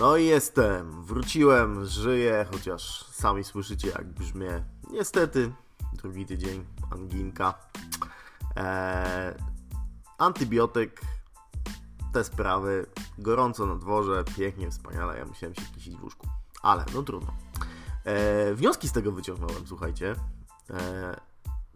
No 0.00 0.16
i 0.16 0.26
jestem, 0.26 1.02
wróciłem, 1.02 1.84
żyję, 1.84 2.46
chociaż 2.52 3.04
sami 3.04 3.44
słyszycie 3.44 3.88
jak 3.88 4.06
brzmię. 4.06 4.64
Niestety, 4.90 5.52
drugi 5.92 6.26
tydzień, 6.26 6.66
anginka. 6.90 7.54
Eee, 8.56 9.34
antybiotyk, 10.18 11.00
te 12.12 12.24
sprawy, 12.24 12.86
gorąco 13.18 13.66
na 13.66 13.76
dworze, 13.76 14.24
pięknie, 14.36 14.70
wspaniale, 14.70 15.18
ja 15.18 15.24
musiałem 15.24 15.54
się 15.54 15.62
kisić 15.74 15.96
w 15.96 16.02
łóżku. 16.02 16.26
Ale, 16.62 16.84
no 16.94 17.02
trudno. 17.02 17.32
Eee, 18.04 18.54
wnioski 18.54 18.88
z 18.88 18.92
tego 18.92 19.12
wyciągnąłem, 19.12 19.66
słuchajcie. 19.66 20.14
Eee, 20.70 20.76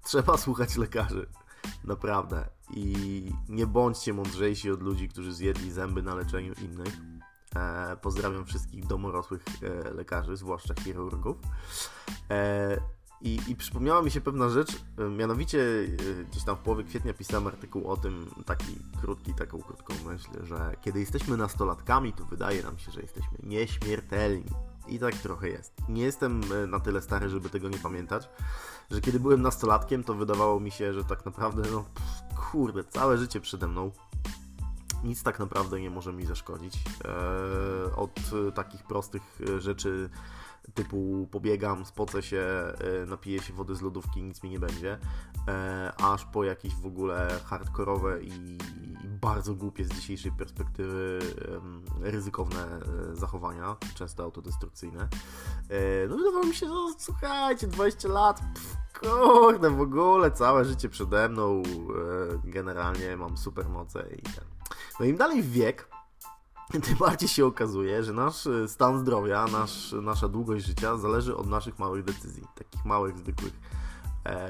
trzeba 0.03 0.37
słuchać 0.47 0.77
lekarzy. 0.77 1.27
Naprawdę. 1.85 2.49
I 2.71 3.33
nie 3.49 3.67
bądźcie 3.67 4.13
mądrzejsi 4.13 4.71
od 4.71 4.83
ludzi, 4.83 5.09
którzy 5.09 5.35
zjedli 5.35 5.73
zęby 5.73 6.03
na 6.03 6.15
leczeniu 6.15 6.55
innych. 6.55 7.14
E, 7.57 7.97
pozdrawiam 7.97 8.45
wszystkich 8.45 8.87
domorosłych 8.87 9.43
e, 9.63 9.95
lekarzy, 9.95 10.37
zwłaszcza 10.37 10.75
chirurgów. 10.75 11.37
E, 12.31 12.81
i, 13.21 13.41
I 13.49 13.57
przypomniała 13.57 14.03
mi 14.03 14.11
się 14.11 14.21
pewna 14.21 14.49
rzecz, 14.49 14.85
mianowicie 15.17 15.65
gdzieś 16.31 16.45
tam 16.45 16.57
w 16.57 16.59
połowie 16.59 16.85
kwietnia 16.85 17.15
pisałem 17.15 17.47
artykuł 17.47 17.91
o 17.91 17.97
tym, 17.97 18.31
taki 18.47 18.79
krótki, 19.01 19.35
taką 19.35 19.63
krótką 19.63 19.95
myśl, 20.07 20.29
że 20.43 20.77
kiedy 20.81 21.01
jesteśmy 21.01 21.37
nastolatkami, 21.37 22.13
to 22.13 22.25
wydaje 22.25 22.63
nam 22.63 22.79
się, 22.79 22.93
że 22.93 23.01
jesteśmy 23.01 23.39
nieśmiertelni. 23.43 24.51
I 24.89 24.99
tak 24.99 25.15
trochę 25.15 25.49
jest. 25.49 25.73
Nie 25.89 26.03
jestem 26.03 26.41
na 26.69 26.81
tyle 26.81 27.03
stary, 27.03 27.29
żeby 27.29 27.51
tego 27.51 27.69
nie 27.69 27.79
pamiętać, 27.79 28.29
że 28.91 29.01
kiedy 29.01 29.21
byłem 29.21 29.43
nastolatkiem, 29.43 30.05
to 30.05 30.15
wydawało 30.15 30.61
mi 30.61 30.71
się, 30.71 30.95
że 30.95 31.05
tak 31.05 31.25
naprawdę, 31.27 31.63
no 31.73 31.85
pff, 31.95 32.41
kurde, 32.51 32.85
całe 32.85 33.19
życie 33.19 33.41
przede 33.41 33.69
mną. 33.69 33.91
Nic 35.05 35.23
tak 35.23 35.39
naprawdę 35.39 35.81
nie 35.81 35.91
może 35.91 36.13
mi 36.13 36.27
zaszkodzić. 36.27 36.75
Eee, 36.75 37.93
od 37.97 38.21
e, 38.49 38.53
takich 38.53 38.83
prostych 38.83 39.23
e, 39.49 39.61
rzeczy 39.61 40.11
typu 40.75 41.29
pobiegam, 41.31 41.85
spocę 41.85 42.23
się, 42.23 42.43
e, 43.03 43.07
napiję 43.07 43.43
się 43.43 43.53
wody 43.53 43.75
z 43.75 43.83
lodówki, 43.83 44.23
nic 44.23 44.43
mi 44.43 44.51
nie 44.51 44.59
będzie, 44.59 44.99
e, 45.49 45.93
aż 45.99 46.25
po 46.25 46.45
jakieś 46.45 46.75
w 46.75 46.87
ogóle 46.87 47.41
hardkorowe 47.45 48.23
i, 48.23 48.59
bardzo 49.21 49.55
głupie 49.55 49.85
z 49.85 49.89
dzisiejszej 49.89 50.33
perspektywy 50.33 51.19
ryzykowne 52.01 52.81
e, 53.13 53.17
zachowania, 53.17 53.77
często 53.95 54.23
autodestrukcyjne. 54.23 55.09
E, 55.69 56.09
No 56.09 56.17
wydawało 56.17 56.45
mi 56.45 56.55
się, 56.55 56.67
że 56.67 56.75
słuchajcie, 56.99 57.67
20 57.67 58.09
lat, 58.09 58.41
pff, 58.41 58.77
kurde, 59.01 59.71
w 59.71 59.81
ogóle 59.81 60.31
całe 60.31 60.65
życie 60.65 60.89
przede 60.89 61.29
mną, 61.29 61.63
e, 62.45 62.51
generalnie 62.51 63.17
mam 63.17 63.37
super 63.37 63.69
moce 63.69 64.09
i 64.19 64.23
ten. 64.23 64.45
No 65.01 65.07
im 65.07 65.17
dalej 65.17 65.43
wiek, 65.43 65.89
tym 66.83 66.97
bardziej 66.99 67.29
się 67.29 67.47
okazuje, 67.47 68.05
że 68.05 68.13
nasz 68.13 68.47
e, 68.47 68.69
stan 68.69 68.99
zdrowia, 68.99 69.47
nasz, 69.47 69.95
nasza 70.03 70.29
długość 70.29 70.67
życia 70.67 70.97
zależy 70.97 71.37
od 71.37 71.47
naszych 71.47 71.79
małych 71.79 72.05
decyzji, 72.05 72.47
takich 72.55 72.85
małych, 72.85 73.19
zwykłych, 73.19 73.53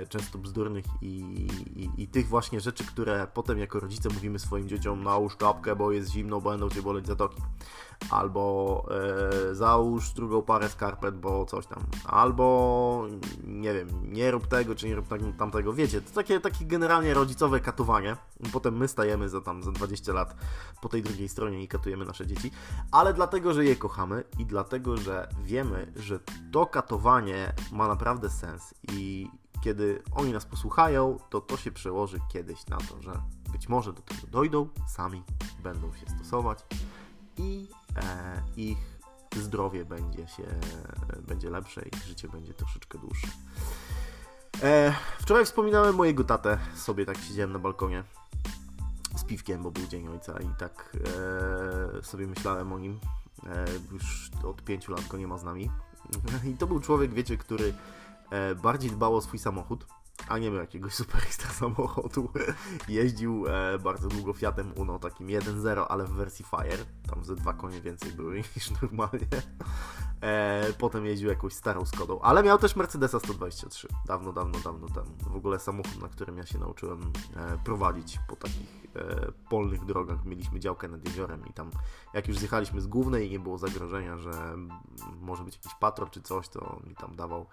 często 0.08 0.38
bzdurnych 0.38 0.84
i, 1.02 1.06
i, 1.76 2.02
i 2.02 2.08
tych 2.08 2.28
właśnie 2.28 2.60
rzeczy, 2.60 2.86
które 2.86 3.26
potem 3.34 3.58
jako 3.58 3.80
rodzice 3.80 4.08
mówimy 4.08 4.38
swoim 4.38 4.68
dzieciom 4.68 5.04
nałóż 5.04 5.36
czapkę, 5.36 5.76
bo 5.76 5.92
jest 5.92 6.10
zimno, 6.10 6.40
będą 6.40 6.70
Cię 6.70 6.82
boleć 6.82 7.06
zatoki. 7.06 7.42
Albo 8.10 8.86
e, 9.50 9.54
załóż 9.54 10.10
drugą 10.10 10.42
parę 10.42 10.68
skarpet, 10.68 11.18
bo 11.18 11.46
coś 11.46 11.66
tam. 11.66 11.82
Albo 12.04 13.06
nie 13.46 13.74
wiem, 13.74 13.88
nie 14.12 14.30
rób 14.30 14.46
tego, 14.46 14.74
czy 14.74 14.88
nie 14.88 14.94
rób 14.94 15.06
tamtego. 15.38 15.72
Wiecie, 15.72 16.00
to 16.00 16.14
takie, 16.14 16.40
takie 16.40 16.64
generalnie 16.64 17.14
rodzicowe 17.14 17.60
katowanie. 17.60 18.16
Potem 18.52 18.76
my 18.76 18.88
stajemy 18.88 19.28
za 19.28 19.40
tam 19.40 19.62
za 19.62 19.72
20 19.72 20.12
lat 20.12 20.36
po 20.82 20.88
tej 20.88 21.02
drugiej 21.02 21.28
stronie 21.28 21.62
i 21.62 21.68
katujemy 21.68 22.04
nasze 22.04 22.26
dzieci. 22.26 22.50
Ale 22.90 23.14
dlatego, 23.14 23.54
że 23.54 23.64
je 23.64 23.76
kochamy 23.76 24.24
i 24.38 24.46
dlatego, 24.46 24.96
że 24.96 25.28
wiemy, 25.42 25.92
że 25.96 26.18
to 26.52 26.66
katowanie 26.66 27.52
ma 27.72 27.88
naprawdę 27.88 28.30
sens 28.30 28.74
i 28.92 29.28
kiedy 29.64 30.02
oni 30.12 30.32
nas 30.32 30.44
posłuchają, 30.44 31.18
to 31.30 31.40
to 31.40 31.56
się 31.56 31.72
przełoży 31.72 32.20
kiedyś 32.28 32.66
na 32.66 32.76
to, 32.76 33.02
że 33.02 33.22
być 33.52 33.68
może 33.68 33.92
do 33.92 34.02
tego 34.02 34.26
dojdą, 34.26 34.68
sami 34.88 35.22
będą 35.62 35.92
się 35.92 36.06
stosować 36.16 36.64
i 37.36 37.68
e, 37.96 38.42
ich 38.56 38.78
zdrowie 39.36 39.84
będzie 39.84 40.28
się 40.28 40.42
będzie 41.26 41.50
lepsze, 41.50 41.82
ich 41.82 42.04
życie 42.04 42.28
będzie 42.28 42.54
troszeczkę 42.54 42.98
dłuższe. 42.98 43.28
E, 44.62 44.94
wczoraj 45.18 45.44
wspominałem 45.44 45.94
mojego 45.94 46.24
tatę, 46.24 46.58
sobie 46.74 47.06
tak 47.06 47.18
siedziałem 47.18 47.52
na 47.52 47.58
balkonie 47.58 48.04
z 49.16 49.24
piwkiem, 49.24 49.62
bo 49.62 49.70
był 49.70 49.86
Dzień 49.86 50.08
Ojca 50.08 50.38
i 50.40 50.48
tak 50.58 50.96
e, 51.98 52.02
sobie 52.02 52.26
myślałem 52.26 52.72
o 52.72 52.78
nim. 52.78 53.00
E, 53.46 53.64
już 53.92 54.30
od 54.44 54.62
pięciu 54.62 54.92
lat 54.92 55.08
go 55.08 55.18
nie 55.18 55.26
ma 55.26 55.38
z 55.38 55.44
nami. 55.44 55.70
I 56.52 56.56
to 56.56 56.66
był 56.66 56.80
człowiek, 56.80 57.14
wiecie, 57.14 57.36
który 57.36 57.74
bardziej 58.62 58.90
dbał 58.90 59.16
o 59.16 59.20
swój 59.20 59.38
samochód, 59.38 59.86
a 60.28 60.38
nie 60.38 60.50
miał 60.50 60.60
jakiegoś 60.60 60.94
super 61.04 61.22
ekstra 61.22 61.50
samochodu. 61.50 62.28
Jeździł 62.88 63.44
e, 63.48 63.78
bardzo 63.78 64.08
długo 64.08 64.32
Fiatem 64.32 64.72
Uno, 64.76 64.98
takim 64.98 65.26
1.0, 65.26 65.86
ale 65.88 66.04
w 66.04 66.10
wersji 66.10 66.44
Fire. 66.44 66.84
Tam 67.08 67.24
ze 67.24 67.36
dwa 67.36 67.52
konie 67.52 67.80
więcej 67.80 68.12
były 68.12 68.36
niż 68.56 68.70
normalnie. 68.82 69.26
E, 70.20 70.72
potem 70.78 71.06
jeździł 71.06 71.28
jakąś 71.28 71.52
starą 71.52 71.86
Skodą, 71.86 72.20
ale 72.20 72.42
miał 72.42 72.58
też 72.58 72.76
Mercedesa 72.76 73.20
123. 73.20 73.88
Dawno, 74.06 74.32
dawno, 74.32 74.58
dawno 74.58 74.88
temu. 74.88 75.16
W 75.30 75.36
ogóle 75.36 75.58
samochód, 75.58 76.02
na 76.02 76.08
którym 76.08 76.38
ja 76.38 76.46
się 76.46 76.58
nauczyłem 76.58 77.00
e, 77.36 77.58
prowadzić 77.64 78.18
po 78.28 78.36
takich 78.36 78.83
e, 78.83 78.83
polnych 79.48 79.84
drogach. 79.84 80.24
Mieliśmy 80.24 80.60
działkę 80.60 80.88
nad 80.88 81.04
jeziorem 81.04 81.46
i 81.46 81.52
tam 81.52 81.70
jak 82.14 82.28
już 82.28 82.38
zjechaliśmy 82.38 82.80
z 82.80 82.86
głównej 82.86 83.28
i 83.28 83.30
nie 83.30 83.40
było 83.40 83.58
zagrożenia, 83.58 84.18
że 84.18 84.32
może 85.20 85.44
być 85.44 85.54
jakiś 85.54 85.74
patrol 85.74 86.10
czy 86.10 86.22
coś, 86.22 86.48
to 86.48 86.80
mi 86.86 86.94
tam 86.94 87.16
dawał, 87.16 87.46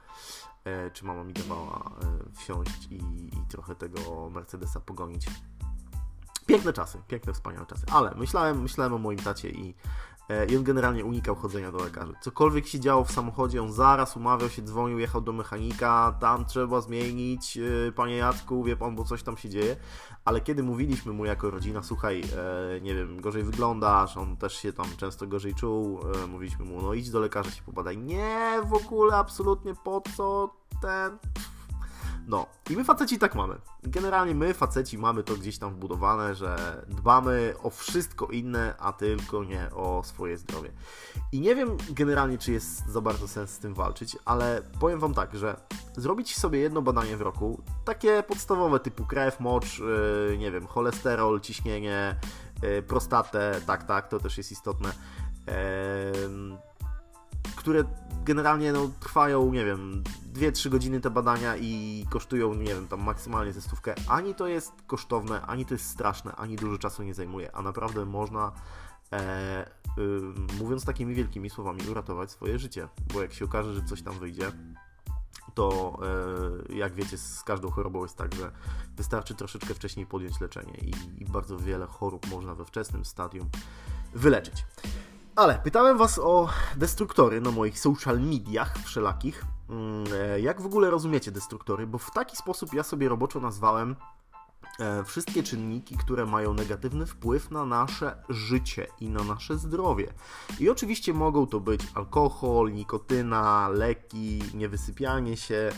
e, 0.63 0.91
czy 0.91 1.05
mama 1.05 1.23
mi 1.23 1.33
dawała 1.33 1.91
e, 2.03 2.33
wsiąść 2.35 2.87
i, 2.91 2.95
i 3.37 3.45
trochę 3.49 3.75
tego 3.75 4.29
Mercedesa 4.29 4.79
pogonić. 4.79 5.25
Piękne 6.45 6.73
czasy, 6.73 7.01
piękne, 7.07 7.33
wspaniałe 7.33 7.65
czasy, 7.65 7.85
ale 7.91 8.15
myślałem, 8.15 8.61
myślałem 8.61 8.93
o 8.93 8.97
moim 8.97 9.19
tacie 9.19 9.49
i, 9.49 9.69
e, 9.69 9.75
i 10.49 10.57
on 10.57 10.63
generalnie 10.63 11.05
unikał 11.05 11.35
chodzenia 11.35 11.71
do 11.71 11.77
lekarzy. 11.77 12.13
Cokolwiek 12.21 12.67
się 12.67 12.79
działo 12.79 13.03
w 13.03 13.11
samochodzie, 13.11 13.63
on 13.63 13.71
zaraz 13.71 14.17
umawiał 14.17 14.49
się, 14.49 14.61
dzwonił, 14.61 14.99
jechał 14.99 15.21
do 15.21 15.33
mechanika, 15.33 16.15
tam 16.19 16.45
trzeba 16.45 16.81
zmienić, 16.81 17.57
e, 17.57 17.91
panie 17.91 18.15
Jacku, 18.15 18.63
wie 18.63 18.75
pan, 18.75 18.95
bo 18.95 19.03
coś 19.03 19.23
tam 19.23 19.37
się 19.37 19.49
dzieje. 19.49 19.75
Ale 20.25 20.41
kiedy 20.41 20.63
mówiliśmy 20.63 21.13
mu 21.13 21.25
jako 21.25 21.51
rodzina, 21.51 21.83
słuchaj, 21.83 22.21
e, 22.21 22.81
nie 22.81 22.95
wiem, 22.95 23.21
gorzej 23.21 23.43
wyglądasz, 23.43 24.17
on 24.17 24.37
też 24.37 24.53
się 24.53 24.73
tam 24.73 24.85
często 24.97 25.27
gorzej 25.27 25.55
czuł, 25.55 25.99
e, 26.23 26.27
mówiliśmy 26.27 26.65
mu, 26.65 26.81
no 26.81 26.93
idź 26.93 27.09
do 27.09 27.19
lekarza 27.19 27.51
się 27.51 27.63
pobadaj. 27.63 27.97
Nie, 27.97 28.61
w 28.65 28.73
ogóle, 28.73 29.15
absolutnie, 29.15 29.73
po 29.83 30.01
co 30.17 30.49
ten... 30.81 31.17
No, 32.27 32.45
i 32.69 32.75
my 32.75 32.83
faceci 32.83 33.19
tak 33.19 33.35
mamy. 33.35 33.55
Generalnie 33.83 34.35
my 34.35 34.53
faceci 34.53 34.97
mamy 34.97 35.23
to 35.23 35.35
gdzieś 35.35 35.57
tam 35.57 35.73
wbudowane, 35.73 36.35
że 36.35 36.81
dbamy 36.87 37.53
o 37.63 37.69
wszystko 37.69 38.25
inne, 38.25 38.75
a 38.79 38.93
tylko 38.93 39.43
nie 39.43 39.69
o 39.75 40.03
swoje 40.03 40.37
zdrowie. 40.37 40.71
I 41.31 41.41
nie 41.41 41.55
wiem 41.55 41.77
generalnie, 41.89 42.37
czy 42.37 42.51
jest 42.51 42.87
za 42.87 43.01
bardzo 43.01 43.27
sens 43.27 43.49
z 43.49 43.59
tym 43.59 43.73
walczyć, 43.73 44.17
ale 44.25 44.61
powiem 44.79 44.99
Wam 44.99 45.13
tak, 45.13 45.37
że 45.37 45.55
zrobić 45.97 46.37
sobie 46.37 46.59
jedno 46.59 46.81
badanie 46.81 47.17
w 47.17 47.21
roku, 47.21 47.61
takie 47.85 48.23
podstawowe 48.23 48.79
typu 48.79 49.05
krew, 49.05 49.39
mocz, 49.39 49.79
yy, 49.79 50.37
nie 50.37 50.51
wiem, 50.51 50.67
cholesterol, 50.67 51.41
ciśnienie, 51.41 52.15
yy, 52.61 52.81
prostatę, 52.81 53.61
tak, 53.65 53.83
tak, 53.83 54.07
to 54.07 54.19
też 54.19 54.37
jest 54.37 54.51
istotne. 54.51 54.93
Yy, 55.47 56.57
które 57.55 57.83
generalnie 58.25 58.73
no, 58.73 58.91
trwają, 58.99 59.51
nie 59.51 59.65
wiem, 59.65 60.03
2-3 60.33 60.69
godziny 60.69 61.01
te 61.01 61.09
badania 61.09 61.57
i 61.57 62.05
kosztują, 62.09 62.53
nie 62.53 62.75
wiem, 62.75 62.87
tam 62.87 63.03
maksymalnie 63.03 63.53
ze 63.53 63.61
stówkę. 63.61 63.95
Ani 64.07 64.35
to 64.35 64.47
jest 64.47 64.71
kosztowne, 64.87 65.41
ani 65.41 65.65
to 65.65 65.73
jest 65.73 65.85
straszne, 65.85 66.35
ani 66.35 66.55
dużo 66.55 66.77
czasu 66.77 67.03
nie 67.03 67.13
zajmuje, 67.13 67.55
a 67.55 67.61
naprawdę 67.61 68.05
można, 68.05 68.51
e, 69.11 69.65
y, 69.97 70.21
mówiąc 70.59 70.85
takimi 70.85 71.15
wielkimi 71.15 71.49
słowami, 71.49 71.81
uratować 71.91 72.31
swoje 72.31 72.59
życie. 72.59 72.87
Bo 73.13 73.21
jak 73.21 73.33
się 73.33 73.45
okaże, 73.45 73.73
że 73.73 73.83
coś 73.83 74.01
tam 74.01 74.19
wyjdzie, 74.19 74.51
to 75.53 75.97
e, 76.69 76.75
jak 76.75 76.93
wiecie, 76.93 77.17
z 77.17 77.43
każdą 77.43 77.71
chorobą 77.71 78.01
jest 78.01 78.17
tak, 78.17 78.35
że 78.35 78.51
wystarczy 78.97 79.35
troszeczkę 79.35 79.73
wcześniej 79.73 80.05
podjąć 80.05 80.41
leczenie 80.41 80.73
i, 80.73 81.21
i 81.21 81.25
bardzo 81.25 81.57
wiele 81.57 81.85
chorób 81.85 82.29
można 82.31 82.55
we 82.55 82.65
wczesnym 82.65 83.05
stadium 83.05 83.49
wyleczyć. 84.13 84.65
Ale 85.35 85.59
pytałem 85.63 85.97
Was 85.97 86.19
o 86.19 86.49
destruktory 86.75 87.41
na 87.41 87.51
moich 87.51 87.79
social 87.79 88.19
mediach 88.19 88.77
wszelakich. 88.83 89.45
Mm, 89.69 90.03
e, 90.13 90.39
Jak 90.39 90.61
w 90.61 90.65
ogóle 90.65 90.89
rozumiecie 90.89 91.31
destruktory? 91.31 91.87
Bo 91.87 91.97
w 91.97 92.11
taki 92.11 92.37
sposób 92.37 92.73
ja 92.73 92.83
sobie 92.83 93.09
roboczo 93.09 93.39
nazwałem 93.39 93.95
e, 94.79 95.03
wszystkie 95.03 95.43
czynniki, 95.43 95.97
które 95.97 96.25
mają 96.25 96.53
negatywny 96.53 97.05
wpływ 97.05 97.51
na 97.51 97.65
nasze 97.65 98.23
życie 98.29 98.87
i 98.99 99.09
na 99.09 99.23
nasze 99.23 99.57
zdrowie. 99.57 100.13
I 100.59 100.69
oczywiście 100.69 101.13
mogą 101.13 101.47
to 101.47 101.59
być 101.59 101.81
alkohol, 101.95 102.73
nikotyna, 102.73 103.69
leki, 103.69 104.43
niewysypianie 104.53 105.37
się, 105.37 105.71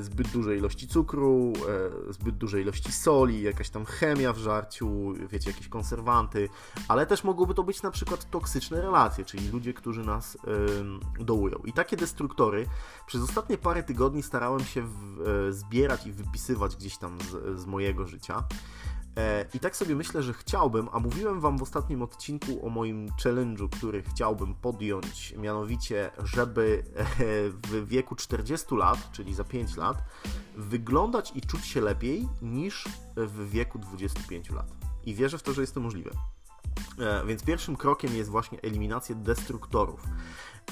zbyt 0.00 0.28
dużej 0.28 0.58
ilości 0.58 0.88
cukru, 0.88 1.52
e, 2.08 2.12
zbyt 2.12 2.36
dużej 2.36 2.62
ilości 2.62 2.92
soli, 2.92 3.42
jakaś 3.42 3.70
tam 3.70 3.84
chemia 3.84 4.32
w 4.32 4.38
żarciu, 4.38 5.14
wiecie, 5.30 5.50
jakieś 5.50 5.68
konserwanty, 5.68 6.48
ale 6.88 7.06
też 7.06 7.24
mogłoby 7.24 7.54
to 7.54 7.62
być 7.62 7.82
na 7.82 7.90
przykład 7.90 8.30
toksyczne 8.30 8.80
relacje, 8.82 9.24
czyli 9.24 9.48
ludzie, 9.48 9.74
którzy 9.74 10.04
nas 10.04 10.38
dołują. 11.20 11.58
I 11.64 11.72
takie 11.72 11.96
destruktory 11.96 12.66
przez 13.06 13.22
ostatnie 13.22 13.58
parę 13.58 13.82
tygodni 13.82 14.22
starałem 14.22 14.64
się 14.64 14.82
w, 14.82 15.48
zbierać 15.50 16.06
i 16.06 16.12
wypisywać 16.12 16.76
gdzieś 16.76 16.98
tam 16.98 17.18
z, 17.20 17.60
z 17.60 17.66
mojego 17.66 18.06
życia. 18.06 18.44
E, 19.16 19.46
I 19.54 19.60
tak 19.60 19.76
sobie 19.76 19.94
myślę, 19.96 20.22
że 20.22 20.32
chciałbym, 20.32 20.88
a 20.92 21.00
mówiłem 21.00 21.40
Wam 21.40 21.58
w 21.58 21.62
ostatnim 21.62 22.02
odcinku 22.02 22.66
o 22.66 22.70
moim 22.70 23.08
challenge'u, 23.08 23.68
który 23.68 24.02
chciałbym 24.02 24.54
podjąć, 24.54 25.34
mianowicie, 25.36 26.10
żeby 26.24 26.84
e, 26.96 27.04
w 27.50 27.88
wieku 27.88 28.14
40 28.14 28.74
lat, 28.74 29.12
czyli 29.12 29.34
za 29.34 29.44
5 29.44 29.76
lat, 29.76 30.02
wyglądać 30.56 31.32
i 31.34 31.40
czuć 31.40 31.66
się 31.66 31.80
lepiej 31.80 32.28
niż 32.42 32.88
w 33.16 33.50
wieku 33.50 33.78
25 33.78 34.50
lat. 34.50 34.66
I 35.04 35.14
wierzę 35.14 35.38
w 35.38 35.42
to, 35.42 35.52
że 35.52 35.60
jest 35.60 35.74
to 35.74 35.80
możliwe. 35.80 36.10
E, 36.98 37.26
więc 37.26 37.44
pierwszym 37.44 37.76
krokiem 37.76 38.16
jest 38.16 38.30
właśnie 38.30 38.58
eliminacja 38.62 39.14
destruktorów. 39.14 40.00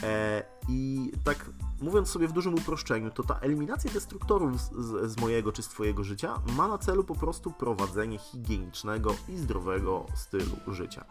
E, 0.03 0.43
I 0.69 1.13
tak 1.25 1.51
mówiąc 1.81 2.09
sobie 2.09 2.29
w 2.29 2.33
dużym 2.33 2.55
uproszczeniu, 2.55 3.11
to 3.11 3.23
ta 3.23 3.39
eliminacja 3.39 3.91
destruktorów 3.91 4.61
z, 4.61 4.71
z, 5.13 5.21
mojego 5.21 5.53
czy 5.53 5.63
z 5.63 5.69
Twojego 5.69 6.05
życia 6.05 6.35
ma 6.57 6.69
na 6.69 6.79
celu 6.79 7.05
po 7.05 7.15
prostu 7.15 7.51
prowadzenie 7.51 8.19
higienicznego 8.19 9.15
i 9.29 9.37
zdrowego 9.37 10.07
stylu 10.15 10.57
życia. 10.67 11.05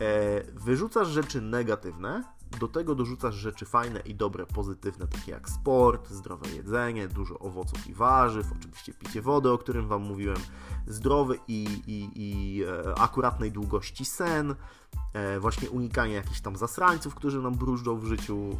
E, 0.00 0.42
wyrzucasz 0.52 1.08
rzeczy 1.08 1.40
negatywne, 1.40 2.24
do 2.60 2.68
tego 2.68 2.94
dorzucasz 2.94 3.34
rzeczy 3.34 3.66
fajne 3.66 4.00
i 4.00 4.14
dobre, 4.14 4.46
pozytywne, 4.46 5.06
takie 5.06 5.32
jak 5.32 5.48
sport, 5.48 6.10
zdrowe 6.10 6.50
jedzenie, 6.50 7.08
dużo 7.08 7.38
owoców 7.38 7.86
i 7.86 7.94
warzyw, 7.94 8.46
oczywiście 8.58 8.94
picie 8.94 9.22
wody, 9.22 9.50
o 9.50 9.58
którym 9.58 9.88
Wam 9.88 10.02
mówiłem, 10.02 10.36
zdrowy 10.86 11.38
i, 11.48 11.64
i, 11.86 12.10
i 12.14 12.62
e, 12.64 12.98
akuratnej 12.98 13.52
długości 13.52 14.04
sen, 14.04 14.54
e, 15.12 15.40
właśnie 15.40 15.70
unikanie 15.70 16.14
jakichś 16.14 16.40
tam 16.40 16.56
zasrańców, 16.56 17.14
którzy 17.14 17.42
nam 17.42 17.54
brużdżą 17.54 17.98
w 17.98 18.04
życiu 18.04 18.58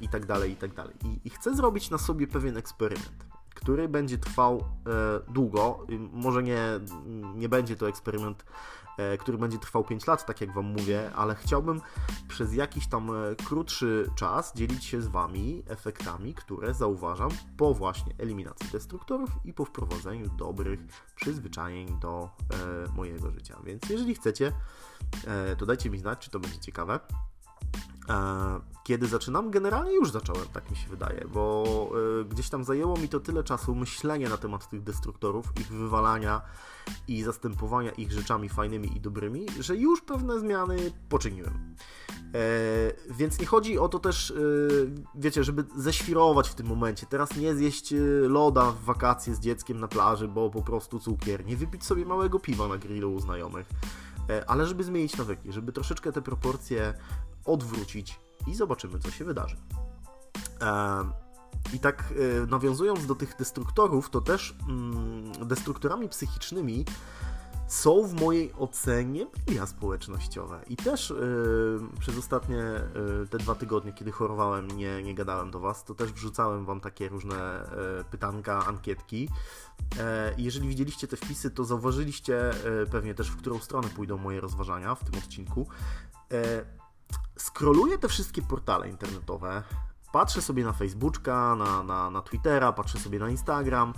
i 0.00 0.08
tak 0.08 0.26
dalej, 0.26 0.52
i 0.52 0.56
tak 0.56 0.74
dalej. 0.74 0.94
I, 1.04 1.20
I 1.24 1.30
chcę 1.30 1.56
zrobić 1.56 1.90
na 1.90 1.98
sobie 1.98 2.26
pewien 2.26 2.56
eksperyment 2.56 3.30
który 3.54 3.88
będzie 3.88 4.18
trwał 4.18 4.64
długo. 5.28 5.86
Może 6.12 6.42
nie, 6.42 6.60
nie 7.34 7.48
będzie 7.48 7.76
to 7.76 7.88
eksperyment 7.88 8.44
który 9.18 9.38
będzie 9.38 9.58
trwał 9.58 9.84
5 9.84 10.06
lat, 10.06 10.26
tak 10.26 10.40
jak 10.40 10.54
Wam 10.54 10.64
mówię, 10.64 11.10
ale 11.14 11.34
chciałbym 11.34 11.80
przez 12.28 12.54
jakiś 12.54 12.86
tam 12.86 13.10
e, 13.10 13.36
krótszy 13.44 14.10
czas 14.16 14.54
dzielić 14.54 14.84
się 14.84 15.02
z 15.02 15.08
Wami 15.08 15.62
efektami, 15.66 16.34
które 16.34 16.74
zauważam 16.74 17.30
po 17.56 17.74
właśnie 17.74 18.14
eliminacji 18.18 18.68
destruktorów 18.72 19.30
i 19.44 19.52
po 19.52 19.64
wprowadzeniu 19.64 20.28
dobrych 20.28 20.80
przyzwyczajeń 21.16 22.00
do 22.00 22.30
e, 22.88 22.92
mojego 22.92 23.30
życia. 23.30 23.56
Więc 23.64 23.88
jeżeli 23.88 24.14
chcecie, 24.14 24.52
e, 25.26 25.56
to 25.56 25.66
dajcie 25.66 25.90
mi 25.90 25.98
znać, 25.98 26.18
czy 26.18 26.30
to 26.30 26.40
będzie 26.40 26.58
ciekawe. 26.58 27.00
E, 28.10 28.60
kiedy 28.84 29.06
zaczynam, 29.06 29.50
generalnie 29.50 29.94
już 29.94 30.10
zacząłem, 30.10 30.44
tak 30.52 30.70
mi 30.70 30.76
się 30.76 30.88
wydaje, 30.88 31.24
bo 31.34 31.64
e, 32.20 32.24
gdzieś 32.24 32.48
tam 32.48 32.64
zajęło 32.64 32.96
mi 32.96 33.08
to 33.08 33.20
tyle 33.20 33.44
czasu 33.44 33.74
myślenia 33.74 34.28
na 34.28 34.36
temat 34.36 34.68
tych 34.68 34.82
destruktorów, 34.82 35.52
ich 35.60 35.68
wywalania 35.68 36.42
i 37.08 37.22
zastępowania 37.22 37.90
ich 37.90 38.12
rzeczami 38.12 38.48
fajnymi 38.48 38.96
i 38.96 39.00
dobrymi, 39.00 39.46
że 39.60 39.76
już 39.76 40.02
pewne 40.02 40.40
zmiany 40.40 40.76
poczyniłem. 41.08 41.74
E, 42.34 42.42
więc 43.10 43.40
nie 43.40 43.46
chodzi 43.46 43.78
o 43.78 43.88
to 43.88 43.98
też, 43.98 44.34
wiecie, 45.14 45.44
żeby 45.44 45.64
ześwirować 45.76 46.48
w 46.48 46.54
tym 46.54 46.66
momencie. 46.66 47.06
Teraz 47.06 47.36
nie 47.36 47.54
zjeść 47.54 47.94
loda 48.22 48.70
w 48.70 48.84
wakacje 48.84 49.34
z 49.34 49.40
dzieckiem 49.40 49.80
na 49.80 49.88
plaży, 49.88 50.28
bo 50.28 50.50
po 50.50 50.62
prostu 50.62 50.98
cukier. 50.98 51.46
Nie 51.46 51.56
wypić 51.56 51.84
sobie 51.84 52.06
małego 52.06 52.38
piwa 52.38 52.68
na 52.68 52.78
grillu 52.78 53.14
u 53.14 53.20
znajomych 53.20 53.66
ale 54.46 54.66
żeby 54.66 54.84
zmienić 54.84 55.16
nawyki, 55.16 55.52
żeby 55.52 55.72
troszeczkę 55.72 56.12
te 56.12 56.22
proporcje 56.22 56.94
odwrócić 57.44 58.20
i 58.46 58.54
zobaczymy, 58.54 58.98
co 58.98 59.10
się 59.10 59.24
wydarzy. 59.24 59.56
I 61.72 61.80
tak 61.80 62.14
e, 62.42 62.46
nawiązując 62.46 63.06
do 63.06 63.14
tych 63.14 63.36
destruktorów, 63.36 64.10
to 64.10 64.20
też 64.20 64.54
mm, 64.68 65.32
destruktorami 65.48 66.08
psychicznymi 66.08 66.84
są 67.68 68.06
w 68.06 68.14
mojej 68.14 68.52
ocenie 68.58 69.26
media 69.36 69.66
społecznościowe. 69.66 70.60
I 70.68 70.76
też 70.76 71.10
yy, 71.10 71.80
przez 72.00 72.18
ostatnie 72.18 72.56
yy, 72.56 73.26
te 73.30 73.38
dwa 73.38 73.54
tygodnie, 73.54 73.92
kiedy 73.92 74.12
chorowałem, 74.12 74.68
nie, 74.68 75.02
nie 75.02 75.14
gadałem 75.14 75.50
do 75.50 75.60
Was, 75.60 75.84
to 75.84 75.94
też 75.94 76.12
wrzucałem 76.12 76.64
Wam 76.64 76.80
takie 76.80 77.08
różne 77.08 77.70
pytanka, 78.10 78.66
ankietki. 78.66 79.28
jeżeli 80.36 80.68
widzieliście 80.68 81.06
te 81.08 81.16
wpisy, 81.16 81.50
to 81.50 81.64
zauważyliście 81.64 82.50
pewnie 82.90 83.14
też, 83.14 83.30
w 83.30 83.36
którą 83.36 83.58
stronę 83.58 83.88
pójdą 83.88 84.16
moje 84.18 84.40
rozważania 84.40 84.94
w 84.94 85.04
tym 85.04 85.18
odcinku 85.18 85.66
skroluję 87.36 87.98
te 87.98 88.08
wszystkie 88.08 88.42
portale 88.42 88.88
internetowe, 88.88 89.62
patrzę 90.12 90.42
sobie 90.42 90.64
na 90.64 90.72
Facebooka, 90.72 91.54
na, 91.54 91.82
na, 91.82 92.10
na 92.10 92.22
Twittera, 92.22 92.72
patrzę 92.72 92.98
sobie 92.98 93.18
na 93.18 93.30
Instagram 93.30 93.94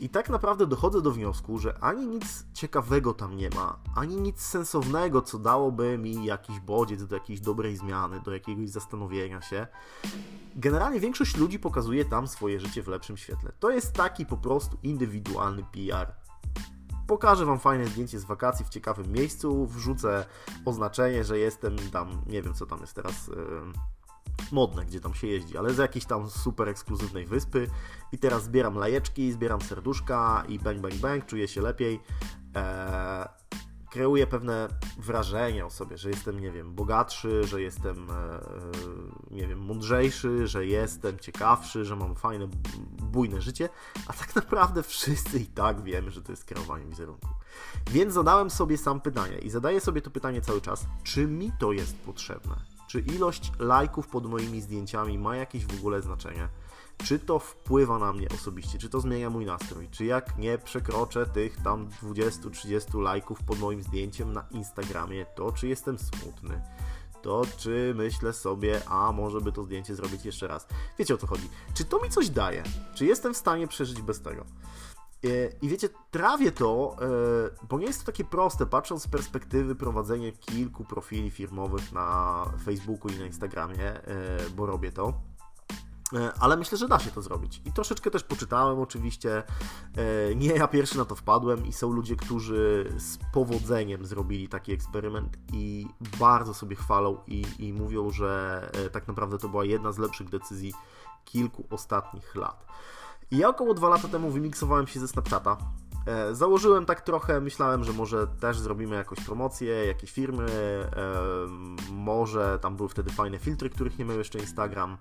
i 0.00 0.08
tak 0.08 0.30
naprawdę 0.30 0.66
dochodzę 0.66 1.02
do 1.02 1.12
wniosku, 1.12 1.58
że 1.58 1.78
ani 1.80 2.06
nic 2.06 2.46
ciekawego 2.52 3.14
tam 3.14 3.36
nie 3.36 3.50
ma, 3.50 3.78
ani 3.94 4.16
nic 4.16 4.40
sensownego, 4.40 5.22
co 5.22 5.38
dałoby 5.38 5.98
mi 5.98 6.24
jakiś 6.24 6.60
bodziec 6.60 7.04
do 7.04 7.14
jakiejś 7.16 7.40
dobrej 7.40 7.76
zmiany, 7.76 8.20
do 8.20 8.32
jakiegoś 8.32 8.70
zastanowienia 8.70 9.42
się. 9.42 9.66
Generalnie 10.56 11.00
większość 11.00 11.36
ludzi 11.36 11.58
pokazuje 11.58 12.04
tam 12.04 12.28
swoje 12.28 12.60
życie 12.60 12.82
w 12.82 12.88
lepszym 12.88 13.16
świetle. 13.16 13.52
To 13.60 13.70
jest 13.70 13.92
taki 13.92 14.26
po 14.26 14.36
prostu 14.36 14.78
indywidualny 14.82 15.64
PR. 15.72 16.12
Pokażę 17.06 17.46
Wam 17.46 17.58
fajne 17.58 17.86
zdjęcie 17.86 18.18
z 18.18 18.24
wakacji 18.24 18.64
w 18.64 18.68
ciekawym 18.68 19.12
miejscu, 19.12 19.66
wrzucę 19.66 20.26
oznaczenie, 20.64 21.24
że 21.24 21.38
jestem 21.38 21.76
tam, 21.92 22.22
nie 22.26 22.42
wiem 22.42 22.54
co 22.54 22.66
tam 22.66 22.80
jest 22.80 22.94
teraz 22.94 23.28
yy, 23.28 23.34
modne, 24.52 24.84
gdzie 24.84 25.00
tam 25.00 25.14
się 25.14 25.26
jeździ, 25.26 25.58
ale 25.58 25.74
z 25.74 25.78
jakiejś 25.78 26.04
tam 26.04 26.30
super 26.30 26.68
ekskluzywnej 26.68 27.26
wyspy 27.26 27.66
i 28.12 28.18
teraz 28.18 28.44
zbieram 28.44 28.74
lajeczki, 28.74 29.32
zbieram 29.32 29.60
serduszka 29.60 30.44
i 30.48 30.58
bang 30.58 30.80
bang 30.80 30.94
bang, 30.94 31.26
czuję 31.26 31.48
się 31.48 31.60
lepiej. 31.60 32.00
Eee, 32.54 33.28
kreuję 33.94 34.26
pewne 34.26 34.68
wrażenie 34.98 35.66
o 35.66 35.70
sobie, 35.70 35.98
że 35.98 36.10
jestem, 36.10 36.40
nie 36.40 36.50
wiem, 36.50 36.74
bogatszy, 36.74 37.44
że 37.44 37.62
jestem, 37.62 38.10
e, 38.10 38.14
e, 38.14 38.40
nie 39.30 39.46
wiem, 39.46 39.58
mądrzejszy, 39.58 40.46
że 40.46 40.66
jestem 40.66 41.18
ciekawszy, 41.18 41.84
że 41.84 41.96
mam 41.96 42.14
fajne, 42.14 42.48
bujne 43.02 43.42
życie, 43.42 43.68
a 44.06 44.12
tak 44.12 44.34
naprawdę 44.36 44.82
wszyscy 44.82 45.38
i 45.38 45.46
tak 45.46 45.82
wiemy, 45.82 46.10
że 46.10 46.22
to 46.22 46.32
jest 46.32 46.44
kreowanie 46.44 46.86
wizerunku. 46.86 47.28
Więc 47.90 48.14
zadałem 48.14 48.50
sobie 48.50 48.78
sam 48.78 49.00
pytanie 49.00 49.38
i 49.38 49.50
zadaję 49.50 49.80
sobie 49.80 50.02
to 50.02 50.10
pytanie 50.10 50.40
cały 50.40 50.60
czas, 50.60 50.86
czy 51.02 51.26
mi 51.26 51.52
to 51.58 51.72
jest 51.72 51.96
potrzebne? 51.96 52.56
Czy 52.88 53.00
ilość 53.00 53.52
lajków 53.58 54.08
pod 54.08 54.26
moimi 54.26 54.60
zdjęciami 54.60 55.18
ma 55.18 55.36
jakieś 55.36 55.66
w 55.66 55.78
ogóle 55.78 56.02
znaczenie? 56.02 56.48
Czy 56.96 57.18
to 57.18 57.38
wpływa 57.38 57.98
na 57.98 58.12
mnie 58.12 58.28
osobiście, 58.34 58.78
czy 58.78 58.88
to 58.88 59.00
zmienia 59.00 59.30
mój 59.30 59.46
nastrój, 59.46 59.88
czy 59.90 60.04
jak 60.04 60.38
nie 60.38 60.58
przekroczę 60.58 61.26
tych 61.26 61.62
tam 61.62 61.88
20-30 62.02 63.00
lajków 63.00 63.42
pod 63.42 63.58
moim 63.58 63.82
zdjęciem 63.82 64.32
na 64.32 64.44
Instagramie, 64.50 65.26
to 65.34 65.52
czy 65.52 65.68
jestem 65.68 65.98
smutny, 65.98 66.62
to 67.22 67.42
czy 67.56 67.92
myślę 67.96 68.32
sobie, 68.32 68.88
a 68.88 69.12
może 69.12 69.40
by 69.40 69.52
to 69.52 69.64
zdjęcie 69.64 69.94
zrobić 69.94 70.24
jeszcze 70.24 70.48
raz. 70.48 70.66
Wiecie 70.98 71.14
o 71.14 71.18
co 71.18 71.26
chodzi? 71.26 71.48
Czy 71.74 71.84
to 71.84 72.02
mi 72.02 72.10
coś 72.10 72.30
daje? 72.30 72.62
Czy 72.94 73.06
jestem 73.06 73.34
w 73.34 73.36
stanie 73.36 73.68
przeżyć 73.68 74.02
bez 74.02 74.20
tego? 74.20 74.44
E, 75.24 75.28
I 75.62 75.68
wiecie, 75.68 75.88
trawię 76.10 76.52
to, 76.52 76.96
e, 77.00 77.66
bo 77.68 77.78
nie 77.78 77.86
jest 77.86 78.00
to 78.00 78.06
takie 78.06 78.24
proste, 78.24 78.66
patrząc 78.66 79.02
z 79.02 79.08
perspektywy 79.08 79.74
prowadzenia 79.74 80.32
kilku 80.32 80.84
profili 80.84 81.30
firmowych 81.30 81.92
na 81.92 82.44
Facebooku 82.64 83.12
i 83.12 83.18
na 83.18 83.26
Instagramie, 83.26 83.84
e, 83.84 84.04
bo 84.56 84.66
robię 84.66 84.92
to. 84.92 85.12
E, 86.12 86.32
ale 86.40 86.56
myślę, 86.56 86.78
że 86.78 86.88
da 86.88 86.98
się 86.98 87.10
to 87.10 87.22
zrobić. 87.22 87.62
I 87.64 87.72
troszeczkę 87.72 88.10
też 88.10 88.22
poczytałem 88.22 88.80
oczywiście. 88.80 89.42
E, 89.96 90.34
nie 90.34 90.48
ja 90.48 90.68
pierwszy 90.68 90.98
na 90.98 91.04
to 91.04 91.14
wpadłem 91.14 91.66
i 91.66 91.72
są 91.72 91.92
ludzie, 91.92 92.16
którzy 92.16 92.92
z 92.98 93.18
powodzeniem 93.32 94.06
zrobili 94.06 94.48
taki 94.48 94.72
eksperyment 94.72 95.36
i 95.52 95.86
bardzo 96.20 96.54
sobie 96.54 96.76
chwalą 96.76 97.18
i, 97.26 97.44
i 97.58 97.72
mówią, 97.72 98.10
że 98.10 98.60
e, 98.72 98.90
tak 98.90 99.08
naprawdę 99.08 99.38
to 99.38 99.48
była 99.48 99.64
jedna 99.64 99.92
z 99.92 99.98
lepszych 99.98 100.28
decyzji 100.28 100.74
kilku 101.24 101.66
ostatnich 101.70 102.34
lat. 102.34 102.66
I 103.30 103.38
ja 103.38 103.48
około 103.48 103.74
dwa 103.74 103.88
lata 103.88 104.08
temu 104.08 104.30
wymiksowałem 104.30 104.86
się 104.86 105.00
ze 105.00 105.08
Snapchata. 105.08 105.56
Założyłem 106.32 106.86
tak 106.86 107.00
trochę, 107.00 107.40
myślałem, 107.40 107.84
że 107.84 107.92
może 107.92 108.26
też 108.26 108.58
zrobimy 108.58 108.96
jakąś 108.96 109.20
promocję, 109.20 109.86
jakieś 109.86 110.12
firmy, 110.12 110.46
może 111.92 112.58
tam 112.58 112.76
były 112.76 112.88
wtedy 112.88 113.10
fajne 113.10 113.38
filtry, 113.38 113.70
których 113.70 113.98
nie 113.98 114.04
miał 114.04 114.18
jeszcze 114.18 114.38
Instagram. 114.38 114.96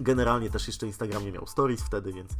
Generalnie 0.00 0.50
też 0.50 0.66
jeszcze 0.66 0.86
Instagram 0.86 1.24
nie 1.24 1.32
miał 1.32 1.46
stories 1.46 1.82
wtedy, 1.82 2.12
więc 2.12 2.32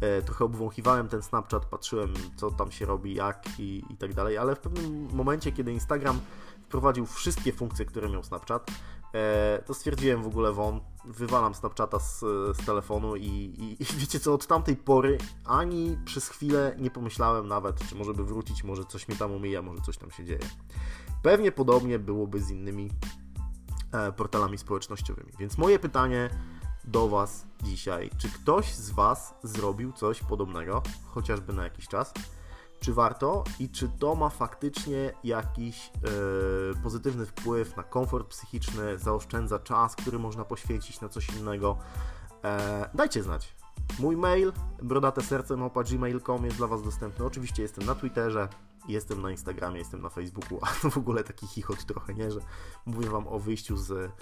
e, 0.00 0.22
trochę 0.22 0.44
obwąchiwałem 0.44 1.08
ten 1.08 1.22
Snapchat, 1.22 1.64
patrzyłem 1.66 2.14
co 2.36 2.50
tam 2.50 2.70
się 2.70 2.86
robi, 2.86 3.14
jak 3.14 3.44
i, 3.58 3.84
i 3.90 3.96
tak 3.96 4.14
dalej, 4.14 4.38
ale 4.38 4.56
w 4.56 4.60
pewnym 4.60 5.08
momencie, 5.12 5.52
kiedy 5.52 5.72
Instagram 5.72 6.20
wprowadził 6.68 7.06
wszystkie 7.06 7.52
funkcje, 7.52 7.84
które 7.84 8.08
miał 8.08 8.24
Snapchat, 8.24 8.70
e, 9.14 9.62
to 9.66 9.74
stwierdziłem 9.74 10.22
w 10.22 10.26
ogóle 10.26 10.52
won, 10.52 10.80
wywalam 11.04 11.54
Snapchata 11.54 11.98
z, 11.98 12.20
z 12.56 12.66
telefonu 12.66 13.16
i, 13.16 13.26
i, 13.26 13.82
i, 13.82 13.86
wiecie 14.00 14.20
co, 14.20 14.34
od 14.34 14.46
tamtej 14.46 14.76
pory 14.76 15.18
ani 15.44 15.98
przez 16.04 16.28
chwilę 16.28 16.76
nie 16.78 16.90
pomyślałem 16.90 17.48
nawet, 17.48 17.88
czy 17.88 17.94
może 17.94 18.14
by 18.14 18.24
wrócić, 18.24 18.64
może 18.64 18.84
coś 18.84 19.08
mnie 19.08 19.16
tam 19.16 19.32
umija, 19.32 19.62
może 19.62 19.80
coś 19.80 19.98
tam 19.98 20.10
się 20.10 20.24
dzieje. 20.24 20.40
Pewnie 21.22 21.52
podobnie 21.52 21.98
byłoby 21.98 22.40
z 22.40 22.50
innymi 22.50 22.90
e, 23.92 24.12
portalami 24.12 24.58
społecznościowymi. 24.58 25.32
Więc 25.38 25.58
moje 25.58 25.78
pytanie 25.78 26.30
do 26.90 27.08
Was 27.08 27.46
dzisiaj, 27.62 28.10
czy 28.18 28.30
ktoś 28.30 28.74
z 28.74 28.90
Was 28.90 29.34
zrobił 29.42 29.92
coś 29.92 30.20
podobnego, 30.20 30.82
chociażby 31.14 31.52
na 31.52 31.64
jakiś 31.64 31.88
czas? 31.88 32.12
czy 32.80 32.94
warto 32.94 33.44
i 33.58 33.68
czy 33.68 33.88
to 33.88 34.14
ma 34.14 34.28
faktycznie 34.28 35.12
jakiś 35.24 35.86
e, 35.86 36.82
pozytywny 36.82 37.26
wpływ 37.26 37.76
na 37.76 37.82
komfort 37.82 38.28
psychiczny, 38.28 38.98
zaoszczędza 38.98 39.58
czas, 39.58 39.96
który 39.96 40.18
można 40.18 40.44
poświęcić 40.44 41.00
na 41.00 41.08
coś 41.08 41.28
innego. 41.28 41.78
E, 42.44 42.90
dajcie 42.94 43.22
znać. 43.22 43.54
Mój 43.98 44.16
mail 44.16 44.52
brodateserce.gmail.com 44.82 46.44
jest 46.44 46.56
dla 46.56 46.66
Was 46.66 46.82
dostępny. 46.82 47.24
Oczywiście 47.24 47.62
jestem 47.62 47.86
na 47.86 47.94
Twitterze, 47.94 48.48
jestem 48.88 49.22
na 49.22 49.30
Instagramie, 49.30 49.78
jestem 49.78 50.02
na 50.02 50.08
Facebooku, 50.08 50.58
a 50.66 50.90
w 50.90 50.98
ogóle 50.98 51.24
taki 51.24 51.46
chichot 51.46 51.84
trochę, 51.84 52.14
nie? 52.14 52.30
Że 52.30 52.40
mówię 52.86 53.08
Wam 53.08 53.28
o 53.28 53.38
wyjściu 53.38 53.76
z 53.76 54.12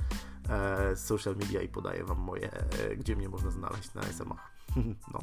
social 0.96 1.36
media 1.36 1.62
i 1.62 1.68
podaję 1.68 2.04
Wam 2.04 2.18
moje, 2.18 2.52
e, 2.52 2.96
gdzie 2.96 3.16
mnie 3.16 3.28
można 3.28 3.50
znaleźć 3.50 3.94
na 3.94 4.02
SM-ach. 4.02 4.50
no. 5.12 5.18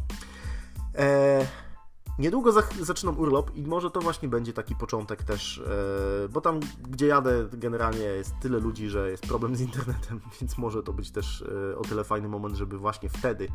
E, 0.95 1.47
Niedługo 2.19 2.51
zaczynam 2.81 3.19
urlop 3.19 3.55
i 3.55 3.63
może 3.63 3.91
to 3.91 4.01
właśnie 4.01 4.29
będzie 4.29 4.53
taki 4.53 4.75
początek 4.75 5.23
też, 5.23 5.57
e, 5.57 6.29
bo 6.29 6.41
tam 6.41 6.59
gdzie 6.89 7.07
jadę 7.07 7.47
generalnie 7.53 8.03
jest 8.03 8.33
tyle 8.41 8.59
ludzi, 8.59 8.89
że 8.89 9.11
jest 9.11 9.27
problem 9.27 9.55
z 9.55 9.61
internetem, 9.61 10.21
więc 10.41 10.57
może 10.57 10.83
to 10.83 10.93
być 10.93 11.11
też 11.11 11.41
e, 11.71 11.77
o 11.77 11.81
tyle 11.81 12.03
fajny 12.03 12.27
moment, 12.27 12.55
żeby 12.55 12.77
właśnie 12.77 13.09
wtedy 13.09 13.47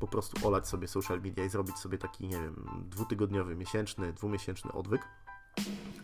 po 0.00 0.06
prostu 0.06 0.48
olać 0.48 0.68
sobie 0.68 0.88
social 0.88 1.20
media 1.20 1.44
i 1.44 1.48
zrobić 1.48 1.78
sobie 1.78 1.98
taki, 1.98 2.28
nie 2.28 2.40
wiem, 2.40 2.84
dwutygodniowy, 2.90 3.56
miesięczny, 3.56 4.12
dwumiesięczny 4.12 4.72
odwyk. 4.72 5.02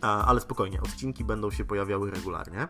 Ale 0.01 0.41
spokojnie, 0.41 0.81
odcinki 0.81 1.25
będą 1.25 1.51
się 1.51 1.65
pojawiały 1.65 2.11
regularnie. 2.11 2.67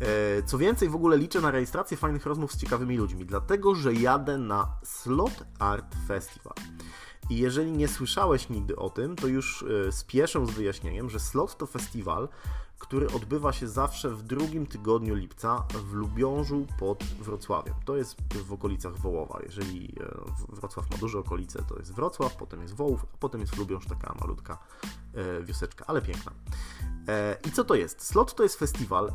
E, 0.00 0.42
co 0.42 0.58
więcej, 0.58 0.88
w 0.88 0.94
ogóle 0.94 1.18
liczę 1.18 1.40
na 1.40 1.50
rejestrację 1.50 1.96
fajnych 1.96 2.26
rozmów 2.26 2.52
z 2.52 2.56
ciekawymi 2.56 2.96
ludźmi, 2.96 3.26
dlatego 3.26 3.74
że 3.74 3.94
jadę 3.94 4.38
na 4.38 4.68
Slot 4.82 5.44
Art 5.58 5.94
Festival. 6.08 6.54
I 7.30 7.36
jeżeli 7.36 7.72
nie 7.72 7.88
słyszałeś 7.88 8.48
nigdy 8.48 8.76
o 8.76 8.90
tym, 8.90 9.16
to 9.16 9.26
już 9.26 9.64
e, 9.88 9.92
spieszę 9.92 10.46
z 10.46 10.50
wyjaśnieniem, 10.50 11.10
że 11.10 11.20
Slot 11.20 11.56
to 11.56 11.66
festiwal, 11.66 12.28
który 12.80 13.10
odbywa 13.10 13.52
się 13.52 13.68
zawsze 13.68 14.10
w 14.10 14.22
drugim 14.22 14.66
tygodniu 14.66 15.14
lipca 15.14 15.64
w 15.90 15.92
Lubiążu 15.92 16.66
pod 16.78 17.04
Wrocławiem. 17.04 17.74
To 17.84 17.96
jest 17.96 18.16
w 18.44 18.52
okolicach 18.52 18.98
Wołowa. 18.98 19.40
Jeżeli 19.42 19.94
e, 20.00 20.54
Wrocław 20.56 20.90
ma 20.90 20.96
duże 20.96 21.18
okolice, 21.18 21.62
to 21.68 21.78
jest 21.78 21.92
Wrocław, 21.92 22.36
potem 22.36 22.62
jest 22.62 22.74
Wołów, 22.74 23.06
a 23.14 23.16
potem 23.16 23.40
jest 23.40 23.56
Lubiąż, 23.56 23.86
taka 23.86 24.14
malutka 24.20 24.58
e, 25.14 25.42
wioseczka, 25.42 25.84
ale 25.88 26.02
piękna. 26.02 26.32
I 27.48 27.52
co 27.52 27.64
to 27.64 27.74
jest? 27.74 28.02
Slot 28.02 28.34
to 28.34 28.42
jest 28.42 28.58
festiwal, 28.58 29.12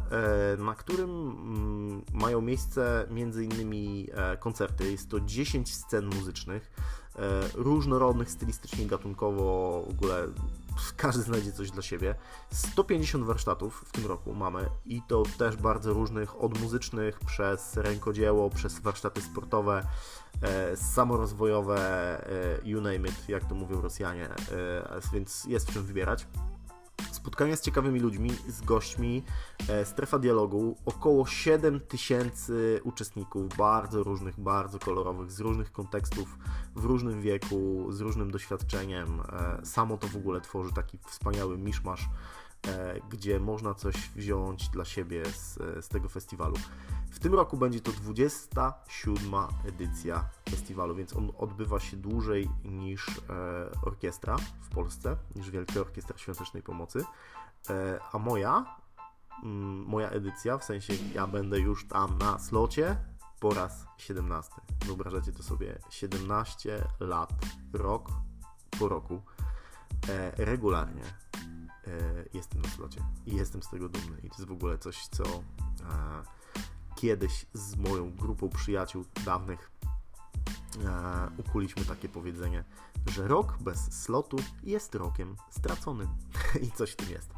na 0.58 0.76
którym 0.76 1.10
mm, 1.10 2.02
mają 2.14 2.42
miejsce 2.42 3.08
innymi 3.44 4.08
koncerty. 4.40 4.92
Jest 4.92 5.10
to 5.10 5.20
10 5.20 5.76
scen 5.76 6.06
muzycznych 6.06 6.72
E, 7.20 7.50
różnorodnych 7.54 8.32
stylistycznie, 8.32 8.86
gatunkowo, 8.86 9.84
w 9.88 9.90
ogóle 9.90 10.28
każdy 10.98 11.24
znajdzie 11.24 11.52
coś 11.52 11.72
dla 11.72 11.82
siebie. 11.82 12.16
150 12.52 13.26
warsztatów 13.26 13.86
w 13.88 13.92
tym 13.92 14.06
roku 14.06 14.34
mamy 14.34 14.70
i 14.86 15.02
to 15.08 15.24
też 15.38 15.56
bardzo 15.56 15.94
różnych, 15.94 16.42
od 16.42 16.60
muzycznych 16.62 17.20
przez 17.20 17.78
rękodzieło, 17.78 18.50
przez 18.50 18.80
warsztaty 18.80 19.22
sportowe, 19.22 19.88
e, 20.42 20.78
samorozwojowe, 20.78 21.80
e, 22.30 22.60
you 22.64 22.82
name 22.82 22.96
it, 23.10 23.30
jak 23.30 23.46
to 23.46 23.56
mówią 23.56 23.82
Rosjanie, 23.82 24.30
więc 25.14 25.46
jest 25.46 25.74
czym 25.74 25.84
wybierać 25.84 26.28
spotkania 27.12 27.56
z 27.56 27.62
ciekawymi 27.62 28.00
ludźmi, 28.00 28.32
z 28.48 28.62
gośćmi, 28.62 29.24
e, 29.70 29.86
strefa 29.86 30.20
dialogu, 30.20 30.78
około 30.86 31.26
7 31.26 31.80
tysięcy 31.80 32.80
uczestników, 32.84 33.58
bardzo 33.58 34.04
różnych, 34.04 34.40
bardzo 34.40 34.80
kolorowych, 34.80 35.32
z 35.32 35.40
różnych 35.40 35.72
kontekstów, 35.72 36.38
w 36.76 36.86
różnym 36.86 37.22
wieku, 37.22 37.88
z 37.90 38.02
różnym 38.02 38.32
doświadczeniem. 38.32 39.22
E, 39.22 39.66
samo 39.66 39.98
to 39.98 40.08
w 40.08 40.16
ogóle 40.16 40.42
tworzy 40.42 40.74
taki 40.74 40.98
wspaniały 41.08 41.58
miszmasz, 41.58 42.10
gdzie 43.10 43.40
można 43.40 43.74
coś 43.74 43.96
wziąć 43.96 44.70
dla 44.70 44.86
siebie 44.86 45.26
z, 45.26 45.56
z 45.86 45.88
tego 45.88 46.10
festiwalu. 46.10 46.56
W 47.16 47.20
tym 47.20 47.34
roku 47.34 47.58
będzie 47.58 47.82
to 47.82 47.92
27 47.92 49.34
edycja 49.66 50.26
festiwalu, 50.50 50.96
więc 50.96 51.16
on 51.16 51.32
odbywa 51.38 51.80
się 51.80 51.98
dłużej 51.98 52.50
niż 52.64 53.08
e, 53.10 53.22
orkiestra 53.82 54.38
w 54.62 54.70
Polsce, 54.70 55.18
niż 55.36 55.52
Wielka 55.52 55.80
Orkiestra 55.80 56.18
Świątecznej 56.18 56.64
Pomocy. 56.64 57.06
E, 57.70 58.00
a 58.12 58.20
moja, 58.20 58.78
mm, 59.44 59.84
moja 59.84 60.10
edycja, 60.10 60.58
w 60.58 60.64
sensie 60.64 60.94
ja 61.14 61.28
będę 61.28 61.60
już 61.60 61.88
tam 61.88 62.18
na 62.18 62.40
slocie 62.40 62.98
po 63.40 63.54
raz 63.54 63.86
17. 63.98 64.54
Wyobrażacie 64.86 65.32
to 65.32 65.44
sobie 65.44 65.80
17 65.90 66.88
lat, 67.00 67.34
rok 67.74 68.10
po 68.80 68.88
roku, 68.88 69.22
e, 70.10 70.46
regularnie 70.46 71.04
jestem 72.34 72.62
na 72.62 72.70
slocie 72.70 73.02
i 73.26 73.36
jestem 73.36 73.64
z 73.64 73.70
tego 73.70 73.90
dumny. 73.90 74.18
I 74.24 74.30
to 74.30 74.36
jest 74.36 74.46
w 74.46 74.52
ogóle 74.52 74.78
coś, 74.78 75.08
co 75.08 75.24
kiedyś 76.96 77.46
z 77.54 77.76
moją 77.76 78.12
grupą 78.12 78.50
przyjaciół 78.50 79.06
dawnych 79.26 79.72
e, 80.86 81.30
ukuliśmy 81.38 81.86
takie 81.86 82.10
powiedzenie, 82.10 82.64
że 83.06 83.28
rok 83.28 83.58
bez 83.62 84.04
slotu 84.04 84.38
jest 84.64 84.96
rokiem 84.96 85.36
straconym. 85.50 86.08
I 86.68 86.72
coś 86.72 86.92
w 86.92 86.96
tym 86.96 87.10
jest. 87.10 87.30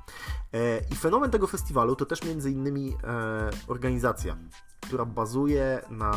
E, 0.54 0.80
I 0.92 0.96
fenomen 0.96 1.32
tego 1.32 1.48
festiwalu 1.48 1.96
to 1.96 2.06
też 2.06 2.24
między 2.24 2.52
innymi 2.52 2.98
e, 3.04 3.50
organizacja, 3.68 4.38
która 4.82 5.06
bazuje 5.06 5.82
na 5.90 6.14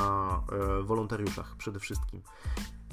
e, 0.53 0.83
wolontariuszach 0.83 1.57
przede 1.57 1.81
wszystkim. 1.81 2.23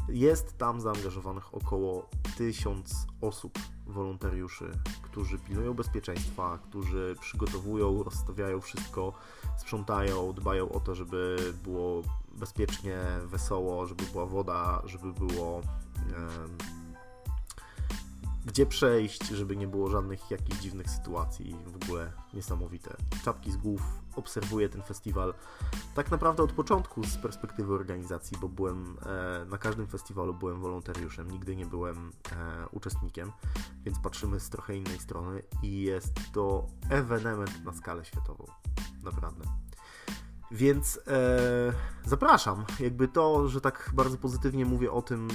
Jest 0.10 0.58
tam 0.58 0.82
zaangażowanych 0.82 1.56
około 1.56 2.10
tysiąc 2.38 3.08
osób, 3.22 3.60
wolontariuszy, 3.86 4.72
którzy 5.18 5.40
pilnują 5.40 5.74
bezpieczeństwa, 5.74 6.60
którzy 6.64 7.16
przygotowują, 7.20 8.04
rozstawiają 8.04 8.62
wszystko, 8.62 9.14
sprzątają, 9.58 10.34
dbają 10.34 10.70
o 10.70 10.80
to, 10.80 10.96
żeby 10.96 11.38
było 11.64 12.02
bezpiecznie, 12.32 13.00
wesoło, 13.26 13.86
żeby 13.86 14.04
była 14.12 14.26
woda, 14.26 14.82
żeby 14.86 15.14
było 15.14 15.62
gdzie 18.48 18.66
przejść, 18.66 19.27
żeby 19.27 19.56
nie 19.58 19.68
było 19.68 19.89
żadnych 19.89 20.32
jakichś 20.32 20.60
dziwnych 20.60 20.89
sytuacji. 20.89 21.56
W 21.66 21.84
ogóle 21.84 22.12
niesamowite. 22.34 22.96
Czapki 23.24 23.51
z 23.51 23.58
głów, 23.58 23.82
obserwuję 24.16 24.70
ten 24.70 24.84
festiwal 24.84 25.34
tak 25.96 26.12
naprawdę 26.12 26.44
od 26.44 26.51
początku 26.51 27.04
z 27.04 27.18
perspektywy 27.18 27.74
organizacji, 27.74 28.38
bo 28.42 28.50
byłem 28.50 28.98
e, 29.06 29.46
na 29.46 29.58
każdym 29.58 29.88
festiwalu 29.88 30.34
byłem 30.34 30.62
wolontariuszem, 30.62 31.32
nigdy 31.32 31.56
nie 31.56 31.66
byłem 31.66 32.12
e, 32.32 32.68
uczestnikiem, 32.72 33.32
więc 33.86 34.00
patrzymy 34.00 34.39
z 34.39 34.50
trochę 34.50 34.75
innej 34.75 35.00
strony 35.00 35.44
i 35.63 35.82
jest 35.82 36.13
to 36.34 36.68
ewenement 36.89 37.63
na 37.66 37.74
skalę 37.74 38.06
światową. 38.06 38.46
Naprawdę. 39.04 39.46
Więc 40.51 41.00
e, 41.08 41.74
zapraszam. 42.06 42.66
Jakby 42.80 43.08
to, 43.08 43.50
że 43.50 43.62
tak 43.62 43.92
bardzo 43.94 44.18
pozytywnie 44.18 44.66
mówię 44.66 44.92
o 44.92 45.01
tym, 45.01 45.27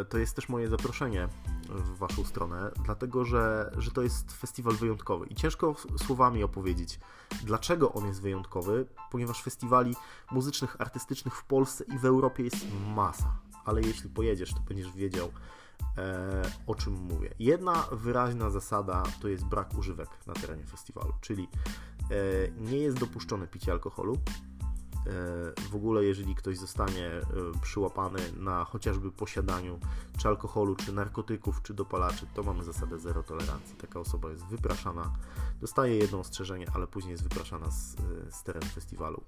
e, 0.00 0.04
to 0.04 0.18
jest 0.18 0.36
też 0.36 0.48
moje 0.48 0.68
zaproszenie 0.68 1.28
w 1.68 1.98
Waszą 1.98 2.24
stronę, 2.24 2.70
dlatego 2.84 3.24
że, 3.24 3.72
że 3.78 3.90
to 3.90 4.02
jest 4.02 4.32
festiwal 4.32 4.74
wyjątkowy. 4.74 5.26
I 5.26 5.34
ciężko 5.34 5.74
słowami 6.06 6.42
opowiedzieć, 6.42 7.00
dlaczego 7.44 7.92
on 7.92 8.06
jest 8.06 8.22
wyjątkowy, 8.22 8.86
ponieważ 9.10 9.42
festiwali 9.42 9.94
muzycznych, 10.30 10.80
artystycznych 10.80 11.34
w 11.34 11.44
Polsce 11.44 11.84
i 11.84 11.98
w 11.98 12.04
Europie 12.04 12.42
jest 12.44 12.66
masa. 12.94 13.38
Ale 13.64 13.80
jeśli 13.80 14.10
pojedziesz, 14.10 14.54
to 14.54 14.60
będziesz 14.60 14.92
wiedział, 14.92 15.30
e, 15.98 16.42
o 16.66 16.74
czym 16.74 16.92
mówię. 16.92 17.34
Jedna 17.38 17.88
wyraźna 17.92 18.50
zasada 18.50 19.02
to 19.20 19.28
jest 19.28 19.44
brak 19.44 19.78
używek 19.78 20.08
na 20.26 20.34
terenie 20.34 20.64
festiwalu, 20.64 21.12
czyli 21.20 21.48
e, 22.10 22.70
nie 22.70 22.78
jest 22.78 22.98
dopuszczone 22.98 23.46
picie 23.46 23.72
alkoholu, 23.72 24.18
w 25.70 25.74
ogóle 25.74 26.04
jeżeli 26.04 26.34
ktoś 26.34 26.58
zostanie 26.58 27.06
e, 27.06 27.24
przyłapany 27.62 28.18
na 28.36 28.64
chociażby 28.64 29.12
posiadaniu 29.12 29.78
czy 30.18 30.28
alkoholu, 30.28 30.76
czy 30.76 30.92
narkotyków, 30.92 31.62
czy 31.62 31.74
dopalaczy, 31.74 32.26
to 32.34 32.42
mamy 32.42 32.64
zasadę 32.64 32.98
zero 32.98 33.22
tolerancji. 33.22 33.76
Taka 33.76 34.00
osoba 34.00 34.30
jest 34.30 34.44
wypraszana, 34.44 35.12
dostaje 35.60 35.96
jedno 35.96 36.20
ostrzeżenie, 36.20 36.66
ale 36.74 36.86
później 36.86 37.10
jest 37.10 37.22
wypraszana 37.22 37.70
z, 37.70 37.94
e, 37.94 38.32
z 38.32 38.42
terenu 38.42 38.66
festiwalu. 38.66 39.22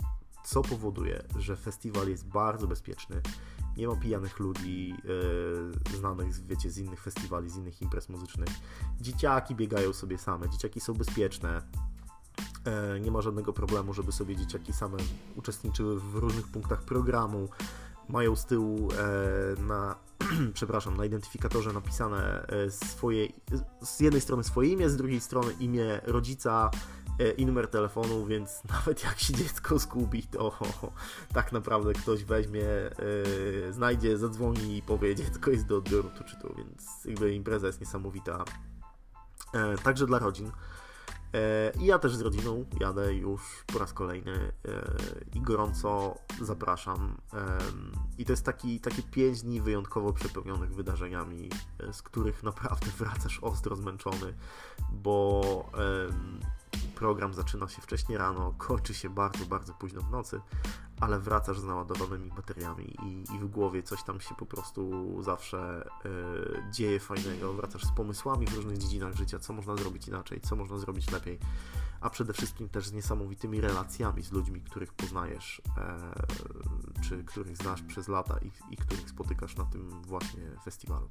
Co 0.45 0.63
powoduje, 0.63 1.23
że 1.39 1.57
festiwal 1.57 2.09
jest 2.09 2.27
bardzo 2.27 2.67
bezpieczny, 2.67 3.21
nie 3.77 3.89
ma 3.89 3.97
pijanych 3.97 4.39
ludzi 4.39 4.95
yy, 5.05 5.97
znanych, 5.97 6.47
wiecie, 6.47 6.71
z 6.71 6.79
innych 6.79 7.03
festiwali, 7.03 7.51
z 7.51 7.57
innych 7.57 7.83
imprez 7.83 8.09
muzycznych. 8.09 8.49
Dzieciaki 9.01 9.55
biegają 9.55 9.93
sobie 9.93 10.19
same, 10.19 10.49
dzieciaki 10.49 10.81
są 10.81 10.95
bezpieczne, 10.95 11.63
nie 13.01 13.11
ma 13.11 13.23
żadnego 13.23 13.53
problemu, 13.53 13.95
żeby 13.95 14.13
sobie 14.13 14.37
dzieciaki 14.37 14.73
same 14.73 14.97
uczestniczyły 15.37 16.01
w 16.01 16.15
różnych 16.15 16.49
punktach 16.49 16.83
programu. 16.83 17.49
Mają 18.09 18.37
z 18.37 18.47
tyłu 18.47 18.89
e, 18.93 19.63
na, 19.63 19.97
przepraszam, 20.55 20.97
na 20.97 21.05
identyfikatorze 21.05 21.73
napisane 21.73 22.47
e, 22.47 22.71
swoje, 22.71 23.29
z 23.83 24.01
jednej 24.01 24.21
strony 24.21 24.45
swoje 24.45 24.73
imię, 24.73 24.89
z 24.89 24.97
drugiej 24.97 25.21
strony 25.21 25.53
imię 25.53 26.01
rodzica 26.05 26.71
i 27.37 27.47
numer 27.47 27.69
telefonu, 27.69 28.27
więc 28.27 28.63
nawet 28.75 29.05
jak 29.05 29.19
się 29.19 29.35
dziecko 29.35 29.79
zgubi, 29.79 30.23
to 30.23 30.59
tak 31.35 31.53
naprawdę 31.53 31.93
ktoś 31.93 32.25
weźmie, 32.25 32.65
znajdzie, 33.71 34.19
zadzwoni 34.19 34.77
i 34.77 34.83
powie, 34.83 35.15
dziecko 35.15 35.51
jest 35.51 35.67
do 35.67 35.77
odbioru 35.77 36.11
tu 36.19 36.25
czy 36.25 36.37
tu, 36.37 36.55
więc 36.59 37.05
jakby 37.05 37.35
impreza 37.35 37.67
jest 37.67 37.81
niesamowita. 37.81 38.45
Także 39.83 40.07
dla 40.07 40.19
rodzin. 40.19 40.51
E, 41.35 41.73
I 41.81 41.87
ja 41.87 41.99
też 41.99 42.17
z 42.17 42.21
rodziną 42.21 42.65
jadę 42.81 43.15
już 43.15 43.65
po 43.73 43.79
raz 43.79 43.93
kolejny 43.93 44.33
e, 44.33 44.51
i 45.35 45.41
gorąco 45.41 46.19
zapraszam. 46.43 47.17
I 48.19 48.25
to 48.25 48.33
jest 48.33 48.45
taki, 48.45 48.81
takie 48.81 49.03
5 49.03 49.43
dni 49.43 49.61
wyjątkowo 49.61 50.13
przepełnionych 50.13 50.75
wydarzeniami, 50.75 51.51
e, 51.81 51.93
z 51.93 52.03
których 52.03 52.43
naprawdę 52.43 52.87
wracasz 52.99 53.39
ostro 53.43 53.77
zmęczony, 53.77 54.35
bo 54.93 55.71
program 56.99 57.35
zaczyna 57.35 57.69
się 57.69 57.83
wcześniej 57.83 58.19
rano, 58.19 58.55
kończy 58.59 58.95
się 58.95 59.11
bardzo, 59.11 59.47
bardzo 59.47 59.75
późno 59.75 60.01
w 60.01 60.11
nocy, 60.11 60.41
ale 61.01 61.19
wracasz 61.19 61.61
z 61.61 61.65
naładowanymi 61.65 62.31
bateriami 62.31 62.97
i, 63.03 63.35
i 63.35 63.39
w 63.39 63.47
głowie 63.47 63.83
coś 63.83 64.03
tam 64.03 64.21
się 64.21 64.35
po 64.35 64.47
prostu 64.47 65.17
zawsze 65.23 65.89
y, 66.07 66.73
dzieje 66.73 67.01
fajnego. 67.01 67.53
Wracasz 67.53 67.85
z 67.85 67.93
pomysłami 67.93 68.47
w 68.47 68.55
różnych 68.55 68.79
dziedzinach 68.79 69.15
życia, 69.15 69.39
co 69.39 69.53
można 69.53 69.77
zrobić 69.77 70.09
inaczej, 70.09 70.41
co 70.41 70.57
można 70.57 70.79
zrobić 70.79 71.11
lepiej, 71.11 71.39
a 72.01 72.11
przede 72.11 72.33
wszystkim 72.33 72.69
też 72.69 72.89
z 72.89 72.93
niesamowitymi 72.93 73.61
relacjami 73.61 74.23
z 74.23 74.33
ludźmi, 74.33 74.61
których 74.61 74.93
poznajesz, 74.93 75.63
y, 76.99 77.03
czy 77.09 77.25
których 77.25 77.57
znasz 77.57 77.83
przez 77.83 78.09
lata 78.09 78.39
i, 78.39 78.75
i 78.75 78.77
których 78.77 79.11
spotykasz 79.11 79.57
na 79.57 79.65
tym 79.65 80.03
właśnie 80.03 80.43
festiwalu. 80.65 81.11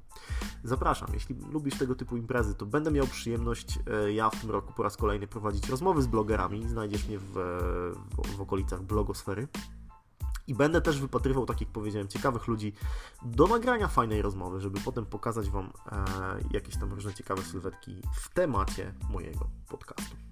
Zapraszam, 0.64 1.08
jeśli 1.12 1.34
lubisz 1.34 1.78
tego 1.78 1.94
typu 1.94 2.16
imprezy, 2.16 2.54
to 2.54 2.66
będę 2.66 2.90
miał 2.90 3.06
przyjemność 3.06 3.78
y, 4.06 4.12
ja 4.12 4.30
w 4.30 4.40
tym 4.40 4.50
roku 4.50 4.72
po 4.72 4.82
raz 4.82 4.96
kolejny 4.96 5.26
prowadzić 5.26 5.68
rozmowy 5.68 6.02
z 6.02 6.06
blogerami. 6.06 6.68
Znajdziesz 6.68 7.08
mnie 7.08 7.18
w, 7.18 7.32
w, 8.16 8.36
w 8.36 8.40
okolicach 8.40 8.82
blogosfery. 8.82 9.48
I 10.46 10.54
będę 10.54 10.80
też 10.80 11.00
wypatrywał, 11.00 11.46
tak 11.46 11.60
jak 11.60 11.70
powiedziałem, 11.70 12.08
ciekawych 12.08 12.46
ludzi 12.46 12.72
do 13.22 13.46
nagrania 13.46 13.88
fajnej 13.88 14.22
rozmowy, 14.22 14.60
żeby 14.60 14.80
potem 14.80 15.06
pokazać 15.06 15.50
Wam 15.50 15.64
e, 15.64 16.04
jakieś 16.50 16.76
tam 16.76 16.92
różne 16.92 17.14
ciekawe 17.14 17.42
sylwetki 17.42 18.02
w 18.14 18.28
temacie 18.28 18.94
mojego 19.10 19.50
podcastu. 19.68 20.27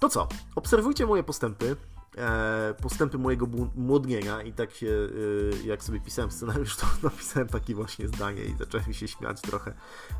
To 0.00 0.08
co? 0.08 0.28
Obserwujcie 0.54 1.06
moje 1.06 1.22
postępy, 1.22 1.76
e, 2.18 2.74
postępy 2.82 3.18
mojego 3.18 3.46
młodnienia 3.76 4.42
i 4.42 4.52
tak 4.52 4.70
e, 4.70 5.66
jak 5.66 5.84
sobie 5.84 6.00
pisałem 6.00 6.30
scenariusz, 6.30 6.76
to 6.76 6.86
napisałem 7.08 7.48
takie 7.48 7.74
właśnie 7.74 8.08
zdanie 8.08 8.44
i 8.44 8.56
zacząłem 8.58 8.92
się 8.92 9.08
śmiać 9.08 9.40
trochę, 9.40 9.74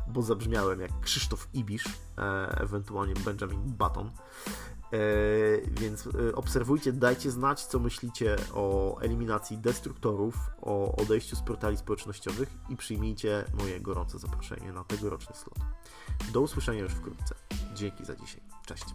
bo 0.07 0.21
zabrzmiałem 0.21 0.81
jak 0.81 0.99
Krzysztof 0.99 1.47
Ibisz, 1.53 1.85
e, 2.17 2.21
ewentualnie 2.61 3.13
Benjamin 3.13 3.61
Button. 3.61 4.11
Więc 5.71 6.09
obserwujcie, 6.33 6.93
dajcie 6.93 7.31
znać, 7.31 7.65
co 7.65 7.79
myślicie 7.79 8.35
o 8.53 8.97
eliminacji 9.01 9.57
destruktorów, 9.57 10.35
o 10.61 10.95
odejściu 10.95 11.35
z 11.35 11.41
portali 11.41 11.77
społecznościowych 11.77 12.49
i 12.69 12.77
przyjmijcie 12.77 13.45
moje 13.53 13.81
gorące 13.81 14.19
zaproszenie 14.19 14.73
na 14.73 14.83
tegoroczny 14.83 15.35
slot. 15.35 15.59
Do 16.33 16.41
usłyszenia 16.41 16.81
już 16.81 16.91
wkrótce. 16.91 17.35
Dzięki 17.73 18.05
za 18.05 18.15
dzisiaj. 18.15 18.41
Cześć. 18.65 18.85